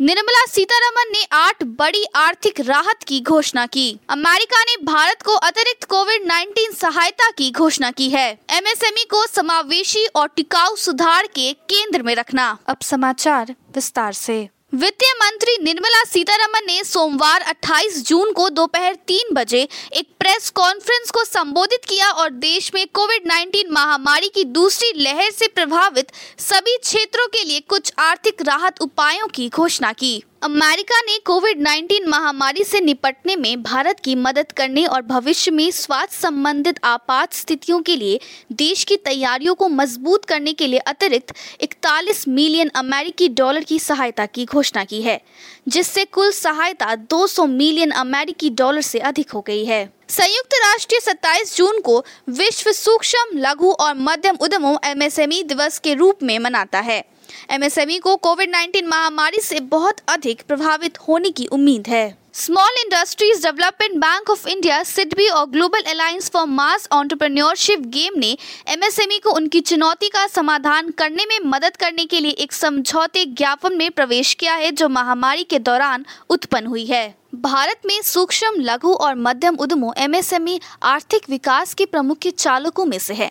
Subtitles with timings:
[0.00, 5.84] निर्मला सीतारमन ने आठ बड़ी आर्थिक राहत की घोषणा की। अमेरिका ने भारत को अतिरिक्त
[5.84, 12.02] कोविड 19 सहायता की घोषणा की है। एमएसएमई को समावेशी और टिकाऊ सुधार के केंद्र
[12.02, 18.48] में रखना। अब समाचार विस्तार से। वित्त मंत्री निर्मला सीतारमन ने सोमवार 28 जून को
[18.48, 24.28] दोपहर तीन बजे एक प्रेस कॉन्फ्रेंस को संबोधित किया और देश में कोविड 19 महामारी
[24.28, 29.92] की दूसरी लहर से प्रभावित सभी क्षेत्रों के लिए कुछ आर्थिक राहत उपायों की घोषणा
[29.92, 35.50] की। अमेरिका ने कोविड 19 महामारी से निपटने में भारत की मदद करने और भविष्य
[35.50, 38.20] में स्वास्थ्य संबंधित आपात स्थितियों के लिए
[38.52, 44.26] देश की तैयारियों को मज़बूत करने के लिए अतिरिक्त 41 मिलियन अमेरिकी डॉलर की सहायता
[44.26, 45.20] की घोषणा की है,
[45.68, 51.56] जिससे कुल सहायता 200 मिलियन अमेरिकी डॉलर से अधिक हो गई है। संयुक्त राष्ट्र 27
[51.56, 57.04] जून को विश्व सूक्ष्म, लघु और मध्यम उद्यमों एमएसएमई दिवस के रूप में मनाता है।
[57.50, 63.42] एमएसएमई को कोविड 19 महामारी से बहुत अधिक प्रभावित होने की उम्मीद है। Small industries
[63.42, 68.36] development bank of India SIDBI और global alliance for mass entrepreneurship GAME ने
[68.68, 73.76] एमएसएमई को उनकी चुनौती का समाधान करने में मदद करने के लिए एक समझौते ज्ञापन
[73.76, 78.92] में प्रवेश किया है, जो महामारी के दौरान उत्पन्न हुई है। भारत में सूक्ष्म, लघु
[78.92, 83.30] और मध्यम उद्यमों एमएसएमई आर्थिक विकास के प्रमुख चालकों में से है,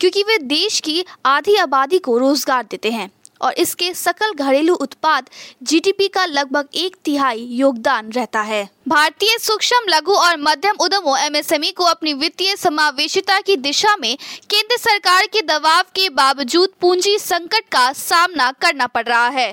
[0.00, 3.10] क्योंकि वे देश की आधी आबादी को रोज़गार देते हैं।
[3.40, 5.30] और इसके सकल घरेलू उत्पाद
[5.62, 11.70] जीडीपी का लगभग एक तिहाई योगदान रहता है। भारतीय सूक्ष्म लघु और मध्यम उद्यमों एमएसएमई
[11.70, 14.16] को अपनी वित्तीय समावेशिता की दिशा में
[14.50, 19.50] केंद्र सरकार के दबाव के बावजूद पूंजी संकट का सामना करना पड़ रहा है।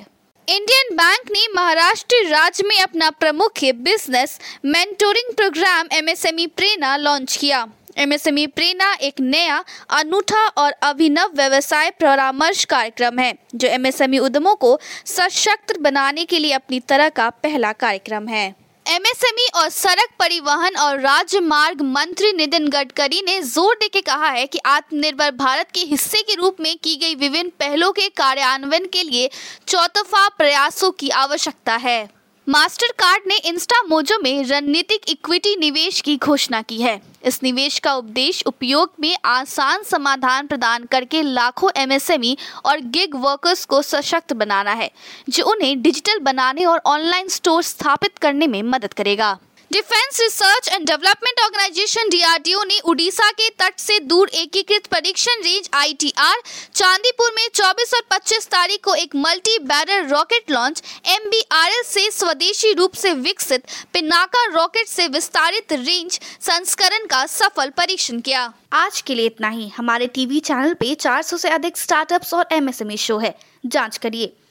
[0.47, 7.67] इंडियन बैंक ने महाराष्ट्र राज्य में अपना प्रमुख business mentoring programme MSME Prerna launch किया।
[7.97, 14.79] एमएसएमई प्रेरणा एक नया, अनूठा और अभिनव व्यवसाय परामर्श कार्यक्रम है, जो एमएसएमई उद्यमों को
[15.07, 18.47] सशक्त बनाने के लिए अपनी तरह का पहला कार्यक्रम है।
[18.85, 24.59] एमएसएमई और सड़क परिवहन और राजमार्ग मंत्री नितिन गडकरी ने ज़ोर देकर कहा है कि
[24.65, 29.29] आत्मनिर्भर भारत के हिस्से के रूप में की गई विभिन्न पहलों के कार्यान्वयन के लिए
[29.67, 36.15] चौतफा प्रयासों की आवश्यकता है। मास्टर कार्ड ने इंस्टा मोजो में रणनीतिक इक्विटी निवेश की
[36.17, 42.35] घोषणा की है। इस निवेश का उपदेश उपयोग में आसान समाधान प्रदान करके लाखों एमएसएमई
[42.65, 44.89] और गिग वर्कर्स को सशक्त बनाना है,
[45.29, 49.37] जो उन्हें डिजिटल बनाने और ऑनलाइन स्टोर स्थापित करने में मदद करेगा।
[49.71, 55.69] Defence research and development organisation DRDO ने उड़ीसा के तट से दूर एकीकृत परीक्षण रेंज
[55.73, 56.41] आईटीआर
[56.75, 62.73] चांदीपुर में 24 और 25 तारीख को एक multi barrel rocket launch MBRL से स्वदेशी
[62.73, 69.15] रूप से विकसित पिनाका रॉकेट से विस्तारित रेंज संस्करण का सफल परीक्षण किया। आज के
[69.15, 73.35] लिए इतना ही। हमारे टीवी चैनल पे 400 से अधिक स्टार्टअप्स और एमएसएमई शो है।
[73.65, 74.33] जाँच करिए।